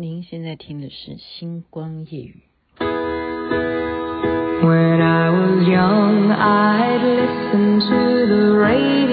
[0.00, 2.40] 您现在听的是《星光夜语》。
[4.62, 9.09] When I was young, I'd listen to the radio,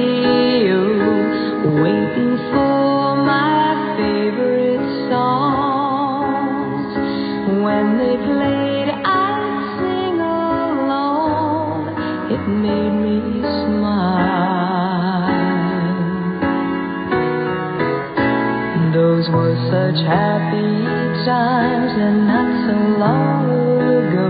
[19.72, 23.46] such happy times and not so long
[23.80, 24.30] ago.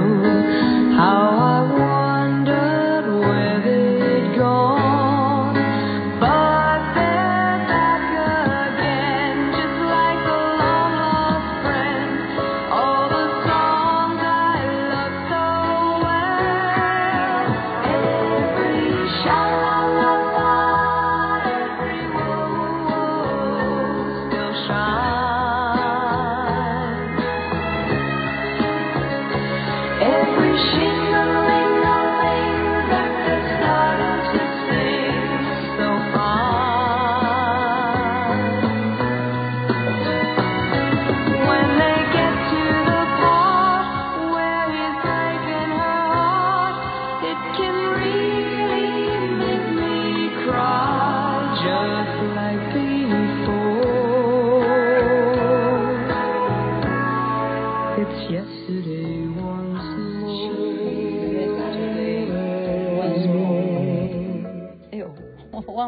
[0.95, 1.56] How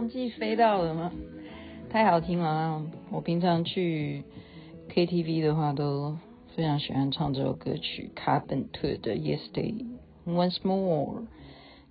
[0.10, 1.12] 我忘记飞到了吗？
[1.92, 2.84] 太好听了啊！
[3.12, 4.24] 我平常去
[4.90, 6.18] KTV 的话，都
[6.56, 9.86] 非常喜欢唱这首歌曲，卡本特的《Yesterday
[10.26, 11.22] Once More》。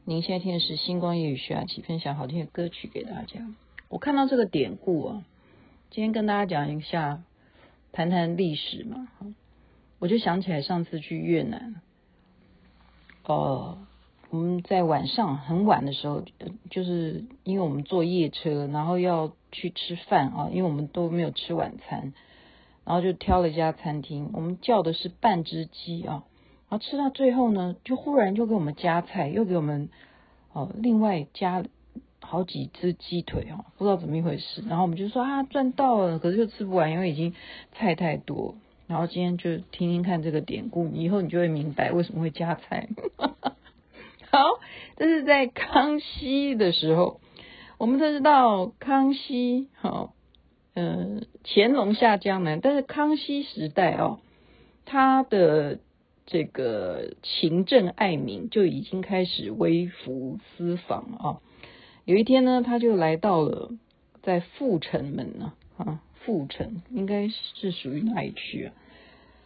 [0.05, 3.55] 您现在听的是星光夜雨徐雅琪分享好听的歌曲给大家。
[3.88, 5.25] 我看到这个典故啊，
[5.92, 7.22] 今天跟大家讲一下，
[7.92, 9.06] 谈谈历史嘛。
[10.00, 11.80] 我就想起来上次去越南，
[13.27, 13.78] 呃，
[14.30, 16.22] 我们在晚上很晚的时候，
[16.70, 22.12] 就是因为我们坐夜车，然后要去吃饭啊，因为我们都没有吃晚餐，
[22.84, 26.25] 然后就挑了一家餐厅，我们叫的是半只鸡啊，
[26.69, 29.88] 然后吃到最后呢，就忽然就给我们加菜，又给我们
[30.53, 31.64] 哦、另外加
[32.20, 37.34] 好几只鸡腿啊，不知道怎么一回事，然后我们就说啊赚到了，可是又吃不完，因为已经
[37.72, 38.56] 菜太多。
[38.86, 42.88] 然后今天就听听看这个典故，以后你就会明白为什么会加菜。
[44.98, 47.20] 好，这是在康熙的时候，
[47.78, 50.12] 我们都知道康熙，好，
[50.75, 54.19] 呃，乾隆下江南，但是康熙时代哦，
[54.84, 55.78] 他的
[56.26, 61.41] 这个勤政爱民就已经开始微服私访啊。
[62.04, 63.70] 有一天呢，他就来到了
[64.22, 66.00] 在阜成门呢，啊。
[66.25, 68.75] 阜成应该是属于哪一区啊？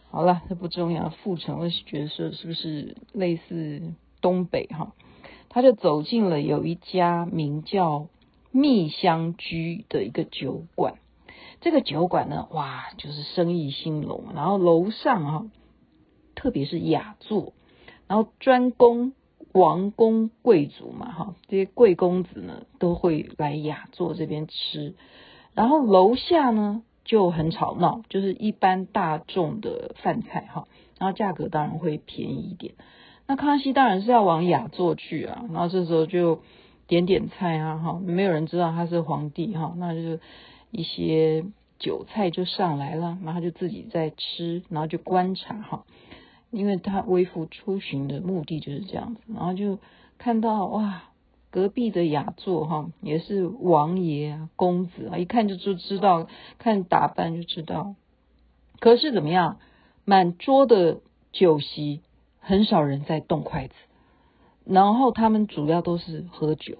[0.09, 1.09] 好了，这不重要。
[1.09, 4.93] 阜成，我是觉得说是不是类似东北哈？
[5.53, 8.07] 他就走进了有一家名叫
[8.51, 10.95] 蜜香居的一个酒馆。
[11.61, 14.23] 这个酒馆呢，哇，就是生意兴隆。
[14.33, 15.45] 然后楼上哈，
[16.33, 17.53] 特别是雅座，
[18.07, 19.13] 然后专供
[19.51, 24.95] 王公贵族嘛哈，这些贵公子呢都会来雅座这边吃。
[25.53, 32.73] 然后楼下呢就很吵闹，就是一般大众的饭菜哈，然后价格当然会便宜一点。
[33.27, 36.41] 那康熙当然是要往雅座去啊，然后这时候就
[36.87, 40.19] 点点菜啊哈，没有人知道他是皇帝哈，那就是
[40.71, 41.45] 一些
[41.79, 45.83] 酒菜就上来了，然后就自己在吃，然后就观察哈，
[46.51, 49.79] 因为他微服出巡的目的就是这样子，然后就
[50.17, 51.03] 看到哇。
[51.53, 57.93] 隔壁的雅座哈，也是王爷啊、公子啊，一看就就知道，看打扮就知道。
[58.79, 59.59] 可是怎么样，
[60.03, 61.01] 满桌的
[61.31, 62.01] 酒席，
[62.43, 63.73] 很少人在动筷子。
[64.65, 66.77] 然后他们主要都是喝酒，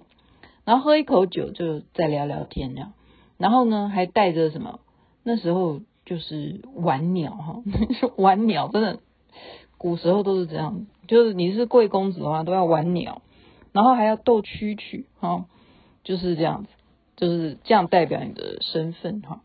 [0.64, 2.92] 然后喝一口酒就再聊聊天这样。
[3.36, 4.80] 然后呢，还带着什么？
[5.22, 7.62] 那时候就是玩鸟哈，
[8.16, 9.00] 玩鸟真的，
[9.76, 13.22] 古时候都是这样，就是你是贵公子的话，都要玩鸟。
[13.72, 15.46] 然后还要斗蛐蛐，哈，
[16.04, 16.68] 就是这样子，
[17.16, 19.40] 就是这样代表你的身份，哈。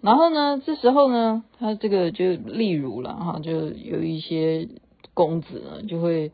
[0.00, 4.68] 然后呢，这时候呢，他这个就例如了，哈，就有一些
[5.18, 6.30] 公子呢，就会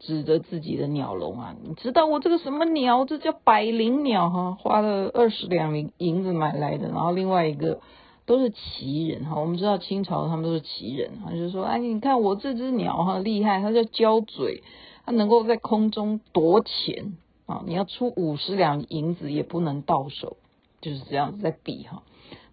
[0.00, 3.04] 指着自己的鸟笼啊，你知道我这个什么鸟？
[3.04, 6.88] 这叫百灵鸟，哈，花了二十两银子买来的。
[6.88, 7.80] 然后另外一个
[8.24, 14.62] 都是奇人，哈，我们知道清朝他们都是奇人，他，就说，哎，你看我这只鸟，哈，厉害，它叫交嘴。
[15.04, 17.64] 它能够在空中夺钱啊！
[17.66, 20.36] 你要出五十两银子也不能到手，
[20.80, 22.04] 就是这样子在比哈。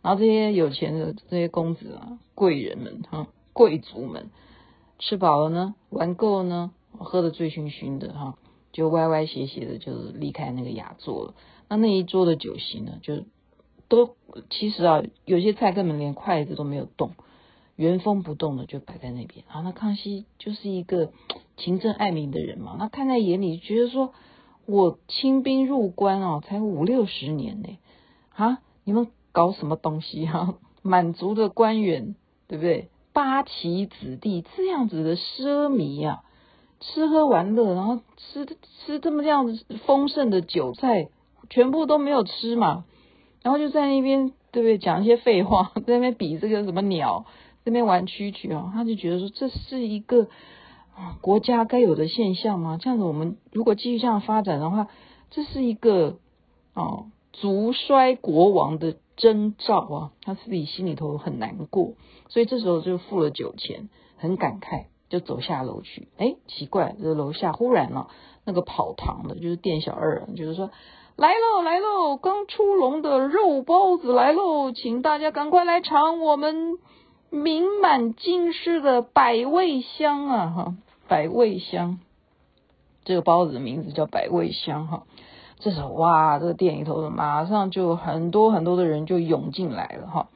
[0.02, 4.32] 然后这些有钱的这些公子啊、贵人们哈、贵族们
[5.00, 8.38] 吃饱了呢，玩够了呢，喝得醉醺醺的哈，
[8.72, 11.34] 就歪歪斜斜的就离开那个雅座了。
[11.68, 13.24] 那那一桌的酒席呢，就
[13.88, 14.16] 都
[14.50, 17.12] 其实啊，有些菜根本连筷子都没有动，
[17.76, 19.46] 原封不动的就摆在那边。
[19.48, 21.12] 然后那康熙就是一个
[21.58, 24.14] 勤政爱民的人嘛，那看在眼里，觉得说
[24.66, 27.80] 我清兵入关啊，才五六十年呢，
[28.36, 30.56] 啊，你们搞什么东西哈？
[30.82, 32.16] 满族的官员
[32.48, 32.90] 对不对？
[33.20, 36.24] 八旗子弟这样子的奢靡啊，
[36.80, 38.46] 吃喝玩乐，然后吃
[38.86, 41.10] 吃这么这样子丰盛的酒菜，
[41.50, 42.86] 全部都没有吃嘛。
[43.44, 44.78] 然后就在那边，对不对？
[44.78, 47.26] 讲一些废话，在那边比这个什么鸟，
[47.66, 48.72] 在那边玩蛐蛐啊。
[48.74, 50.30] 他就觉得说，这是一个
[51.20, 52.80] 国家该有的现象吗？
[52.82, 54.88] 这样子，我们如果继续这样发展的话，
[55.30, 56.20] 这是一个
[56.74, 60.12] 哦族衰国王的征兆啊。
[60.24, 61.94] 他自己心里头很难过，
[62.30, 66.08] 所以这时候就付了酒钱，很感慨，就走下楼去。
[66.18, 68.08] 哎，奇怪，这楼下忽然呢、啊，
[68.46, 70.72] 那个跑堂的，就是店小二，就是说。
[71.16, 72.16] 来喽，来喽！
[72.16, 76.78] 刚出笼的肉包子来喽，请大家赶快来尝我们
[77.30, 80.54] 名满京师的百味香啊！
[80.56, 80.76] 哈，
[81.10, 82.00] 百味香，
[83.04, 85.04] 这个包子的名字叫百味香哈。
[85.60, 90.30] 这时候哇，这个店里头的马上就很多很多的人就涌进来了哈，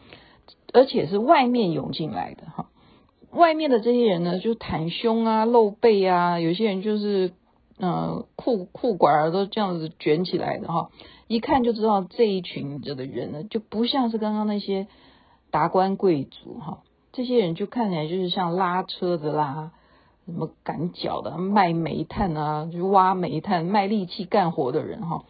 [0.74, 2.68] 而且是外面涌进来的哈。
[3.32, 7.34] 外面的这些人呢，就袒胸啊、露背啊，有些人就是。
[7.80, 10.92] 嗯，裤裤管儿都这样子卷起来的哈，
[11.28, 14.88] 一看就知道这一群这个人呢，就不像是刚刚那些
[15.50, 19.72] 达官贵族哈，这些人就看起来就是像拉车的啦，
[20.26, 25.26] 什么赶脚的、卖煤炭啊，就挖煤炭、卖力气干活的人哈，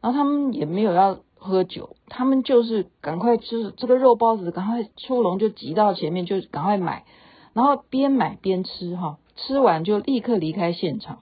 [0.00, 7.04] 然后他们也没有要喝酒，他们就是赶快吃这个肉包子，赶快出笼就挤到前面就赶快买，
[7.52, 11.20] 然后边买边吃哈，吃完就立刻离开现场。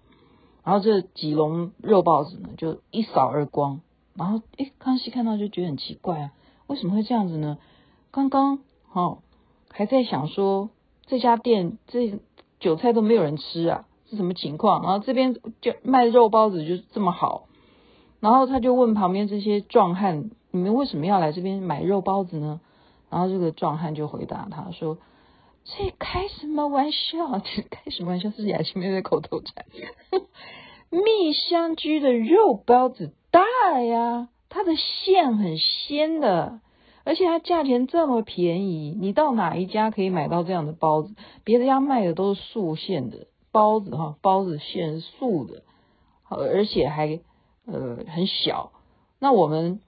[0.63, 3.81] 然后这几笼肉包子呢，就一扫而光。
[4.15, 6.33] 然后，诶，康熙看到就觉得很奇怪啊，
[6.67, 7.57] 为什么会这样子呢？
[8.11, 8.59] 刚刚
[8.93, 9.19] 哦
[9.71, 10.69] 还在想说
[11.07, 12.19] 这家店这
[12.61, 14.83] 韭菜都没有人吃啊，是什么情况？
[14.83, 17.49] 然后这边就卖肉包子就这么好。
[18.21, 22.61] 然后他就问旁边这些壮汉：“你们为什么要来这边买肉包子呢？”
[23.11, 24.99] 然后这个壮汉就回答他说。
[25.65, 27.39] 这开什么玩笑？
[27.45, 28.31] 这开什么玩笑？
[28.31, 29.65] 是雅琪妹妹口头禅。
[30.91, 36.61] 蜜香居的肉包子大呀，它的馅很鲜的，
[37.11, 38.97] 而且它价钱这么便宜。
[38.97, 41.15] 你到哪一家可以买到这样的包子？
[41.43, 45.63] 别的家卖的都是素馅的包子哈，包子馅素的，
[46.29, 47.19] 而且还
[47.67, 48.71] 呃很小。
[49.19, 49.81] 那我们。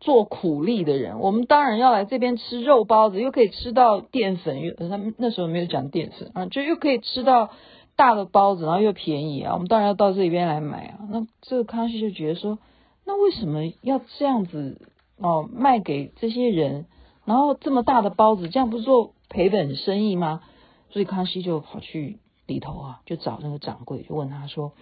[0.00, 7.50] 做苦力的人，我们当然要来这边吃肉包子，又可以吃到淀粉，又他们那时候没有讲淀粉啊，就又可以吃到
[7.94, 11.00] 大的包子，然后又便宜啊，我们当然要到这边来买啊。
[11.10, 12.58] 那这个康熙就觉得说，
[13.04, 14.80] 那为什么要这样子
[15.24, 16.84] 哦卖给这些人？
[17.24, 20.42] 然后这么大的包子，这样不是做赔本生意吗？
[20.90, 24.72] 所以康熙就跑去里头啊，就找那个掌柜，就问他说，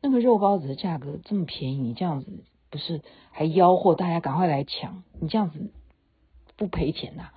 [0.00, 2.44] 那个肉包子的价格这么便宜，你这样子。
[2.70, 5.70] 不是还吆喝大家赶快来抢，你这样子
[6.56, 7.28] 不赔钱呐、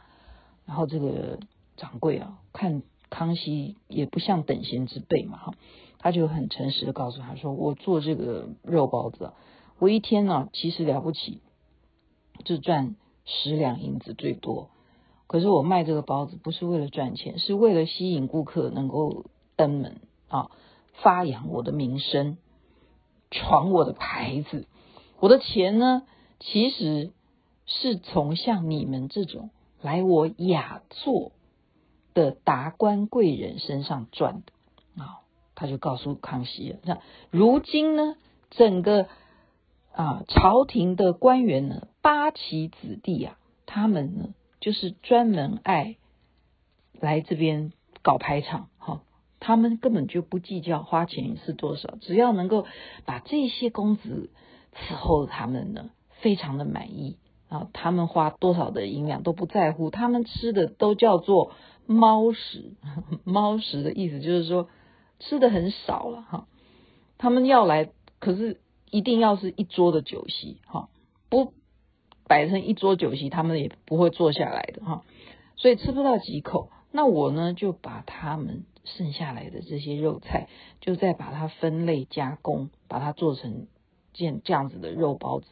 [0.66, 1.38] 然后这个
[1.76, 2.82] 掌柜啊，看
[3.12, 5.54] 康熙也不像等闲之辈嘛，哈，
[6.00, 9.32] 他就很诚实的告诉他说：“我做这个肉包子，
[9.78, 11.40] 我一天呢、啊、其实了不起，
[12.44, 14.70] 就赚十两银子最多。
[15.28, 19.26] 可是我卖这个包子不是为了赚钱，是为了吸引顾客能够
[19.56, 20.52] 登门啊，
[20.94, 22.38] 发扬我的名声，
[23.32, 24.68] 闯我的牌子。”
[25.20, 26.04] 我的钱呢，
[26.40, 27.12] 其实
[27.66, 29.50] 是从像你们这种
[29.82, 31.32] 来我雅座
[32.14, 35.22] 的达官贵人身上赚的啊。
[35.60, 37.00] 他就告诉康熙了，那
[37.32, 38.16] 如今呢，
[38.52, 39.08] 整个
[39.92, 45.98] 啊朝廷的官员呢，八旗子弟啊，他们呢就是专门爱
[47.00, 49.02] 来这边搞排场，哈，
[49.40, 52.66] 他们根本就不计较花钱是多少，只要能够
[53.06, 54.30] 把这些公子。
[54.78, 55.90] 伺候他们呢，
[56.22, 57.18] 非常的满意
[57.50, 57.68] 啊！
[57.74, 61.52] 他们花多少的银两都不在乎，他们吃的都叫做
[61.88, 62.74] 猫食。
[63.26, 64.70] 猫食的意思就是说
[65.20, 66.48] 吃的很少了哈。
[67.18, 67.90] 他们要来，
[68.20, 68.62] 可是
[68.92, 70.90] 一定要是一桌的酒席哈，
[71.30, 71.54] 不
[72.28, 75.04] 摆成一桌酒席，他们也不会坐下来的哈。
[75.56, 80.48] 所以吃不到几口，那我呢就把他们剩下来的这些肉菜，
[80.82, 83.68] 就再把它分类加工，把它做成。
[84.14, 85.46] 这这样子的肉包子，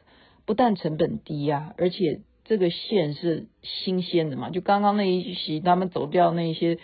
[0.48, 6.80] 不但成本低、啊，而且这个馅是新鲜的嘛，就刚刚那一席他们走掉那些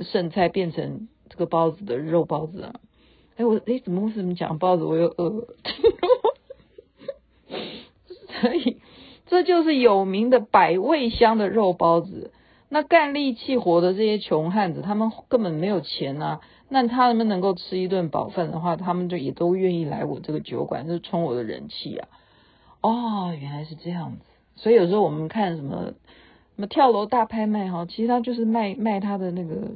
[0.00, 2.80] 剩菜变成这个包子的肉包子啊。
[3.36, 5.54] 哎，我哎怎么为什么讲包子我又饿了？
[8.40, 8.75] 所 以
[9.36, 12.32] 这就是有名的百味香的肉包子。
[12.70, 16.40] 那干力气活的这些穷汉子，他们根本没有钱啊。
[16.70, 22.08] 那他们能够吃一顿饱饭的话，他们就也都愿意来我这个酒馆，就是充我的人气啊。
[22.80, 24.22] 哦，原来是这样子。
[24.54, 25.92] 所以有时候我们看什么
[26.54, 29.68] 什么跳楼大拍卖哈，其实他就是卖卖他的那个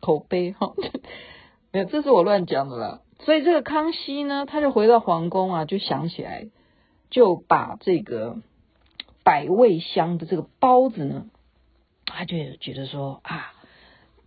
[0.00, 0.74] 口碑哈。
[1.72, 3.00] 没有，这是我乱讲的啦。
[3.20, 6.48] 所以这个康熙呢，他就回到皇宫啊，就想起来，
[7.10, 8.36] 就把这个
[9.26, 11.28] 百味香的这个包子呢，
[12.04, 13.52] 他就觉得说啊，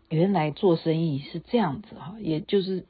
[0.10, 2.86] 原来做生意是这样子哈，也就是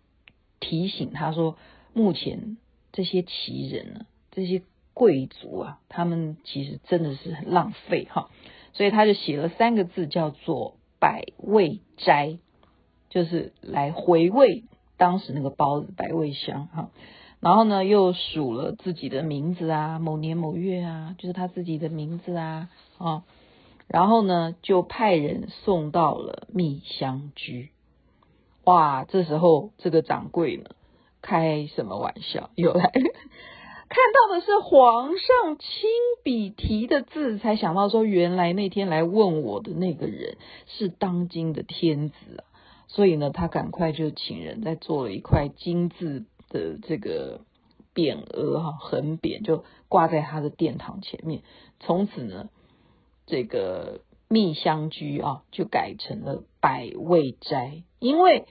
[0.59, 1.55] 提醒他说，
[1.93, 2.57] 目前
[2.91, 4.63] 这些奇人呢，这些
[4.95, 8.31] 贵族啊，他们其实真的是很浪费哈，
[8.73, 12.39] 所以他就写了三个字，叫做百味斋，
[13.11, 14.63] 就是来回味。
[14.97, 16.89] 当时那个包子百味香哈，
[17.39, 23.23] 然后呢又数了自己的名字啊，某年某月啊，就是他自己的名字啊啊，
[23.87, 27.69] 然后呢就派人送到了蜜香居。
[28.65, 30.69] 哇，这时候这个掌柜呢
[31.21, 32.49] 开什么玩笑？
[32.55, 33.01] 又来， 看
[34.13, 35.89] 到的是皇上亲
[36.23, 42.43] 笔题的字，才想到说原来那天来问我的那个人是当今的天子啊。
[42.87, 47.41] 所以呢，他赶快就请人再做了一块金字的这个
[47.93, 51.43] 匾额哈，横匾就挂在他的殿堂前面。
[51.79, 52.49] 从此呢，
[53.25, 58.45] 这个蜜香居啊就改成了百味斋，因为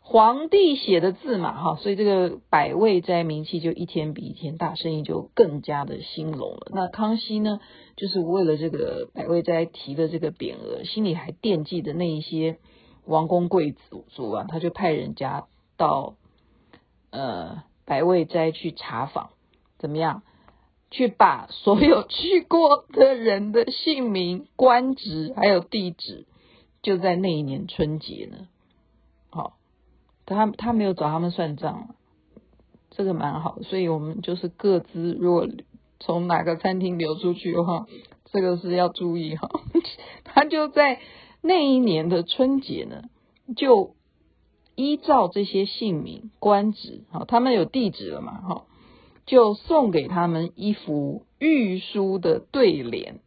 [0.00, 6.68] 皇帝写的字嘛哈，所以这个百味斋名气就一天比一天大，生意就更加的兴隆了。
[6.72, 7.60] 那康熙呢，
[7.96, 12.58] 就是为了这个百味斋提的这个匾额，心里还惦记的那一些。
[13.06, 15.44] 王公贵族族啊，他就派人家
[15.76, 16.16] 到
[17.14, 19.30] 呃百味斋去查访，
[19.78, 20.22] 怎么样？
[20.90, 26.26] 去把所有去过的人的姓名、官职还有地址，
[26.82, 28.48] 就在那一年春节呢。
[29.30, 29.56] 好，
[30.26, 31.94] 他他没有找他们算账，
[32.90, 33.60] 这个蛮好。
[33.62, 35.48] 所以我们就是各自，如果
[36.00, 37.86] 从哪个餐厅流出去的话，
[38.32, 39.48] 这个是要注意哈。
[40.24, 41.00] 他就在。
[41.46, 43.02] 那一年的春节呢，
[43.54, 43.94] 就
[44.76, 48.64] 依照这些姓名、官职，哈，他们有地址了嘛，哈，
[49.26, 53.20] 就送给他们一幅御书的对联，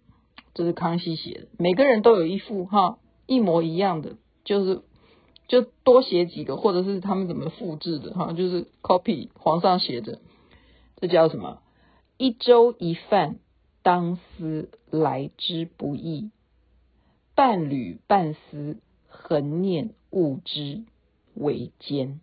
[0.54, 4.82] 这是康熙写的，每个人都有一副哈，一模一样的，就是
[5.48, 10.20] 就多写几个，或者是他们怎么复制的，哈，就是 copy 皇上写的，
[11.00, 11.60] 这叫什么？
[12.18, 13.38] 一粥一饭，
[13.84, 16.32] 当思来之不易。
[17.36, 18.77] 半缕半丝，
[19.08, 20.84] 恒念物之
[21.38, 22.20] 为奸。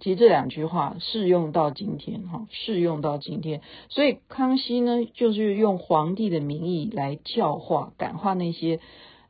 [0.00, 3.60] 其实这两句话适用到今天，哈，适用到今天。
[3.88, 8.80] 所以康熙呢，就是用皇帝的名义来教化、感化那些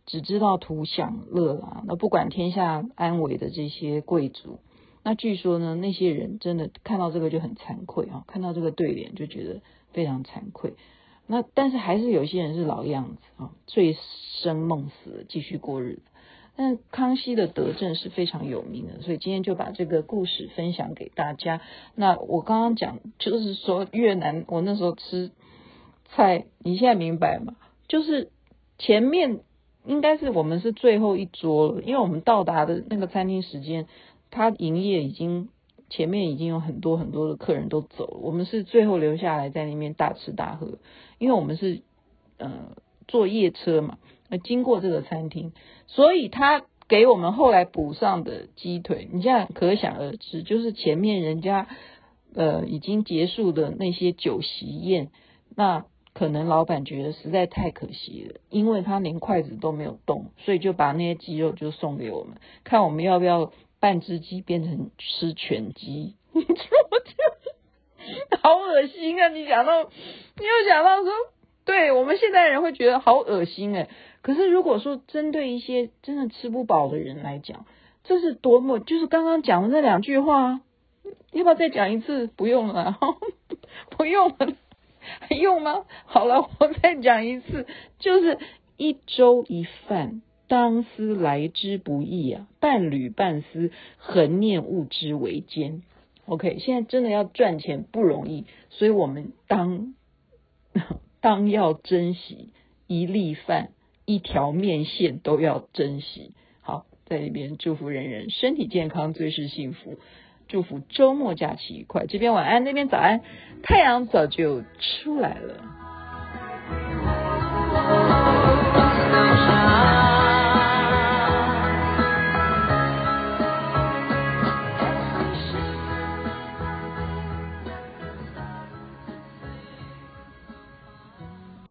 [0.06, 4.61] 只知道图享乐啊，那不管天下安危的这些贵族。
[5.04, 9.61] 那据说呢，那些人真的看到这个就很惭愧啊，看到这个对联就觉得
[9.92, 10.72] 非常惭愧。
[11.26, 13.96] 那但是还是有些人是老样子啊，醉
[14.42, 16.02] 生梦死，继续过日子。
[16.56, 21.61] 但康熙的德政是非常有名的，所以今天就把这个故事分享给大家。
[21.94, 25.30] 那我刚刚讲就是说越南，我那时候吃
[26.06, 27.56] 菜，你现在明白吗？
[27.88, 28.30] 就是
[28.78, 29.40] 前面
[29.85, 33.87] 应该是我们是最后一桌了，因为我们到达的那个餐厅时间，
[34.30, 35.49] 它营业已经。
[35.90, 40.78] 前面已经有很多很多的客人都走了，我们是最后留下来在那边大吃大喝，
[41.18, 41.82] 因为我们是
[42.38, 42.50] 呃
[43.09, 45.52] 坐夜车嘛，呃经过这个餐厅，
[45.87, 51.68] 所以他给我们后来补上的鸡腿，你这样可想而知，就是前面人家
[52.35, 55.11] 呃已经结束的那些酒席宴，
[55.54, 63.52] 那可能老板觉得实在太可惜了，因为他连筷子都没有动，所以就把那些鸡肉就送给我们，看我们要不要。
[63.82, 69.26] 半只鸡变成吃全鸡，你说这好恶心啊！
[69.30, 71.11] 你想到，你又想到说，
[71.64, 73.88] 对我们现代人会觉得好恶心哎。
[74.21, 77.66] 可是如果说针对一些真的吃不饱的人来讲，
[78.04, 80.61] 这是多么就是刚刚讲的那两句话，
[81.33, 82.26] 要不要再讲一次？
[82.26, 82.99] 不用了，
[83.97, 84.54] 不用了，
[85.21, 85.85] 还用吗？
[86.07, 87.66] 好了，我再讲一次，
[87.99, 88.38] 就是
[88.76, 90.23] 一粥一饭。
[90.49, 95.83] 当思来之不易啊，半缕半丝，恒念物之维艰。
[96.26, 99.95] OK，现在真的要赚钱不容易，所以我们当
[101.22, 102.50] 当要珍惜，
[102.86, 103.70] 一粒饭、
[104.04, 106.32] 一条面线都要珍惜。
[106.60, 109.98] 好，在这边祝福人人身体健康，最是幸福。
[110.48, 112.06] 祝福周末假期愉快。
[112.06, 113.20] 这边晚安，那边早安，
[113.62, 115.81] 太阳早就出来了。